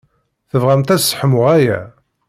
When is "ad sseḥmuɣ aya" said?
0.93-1.79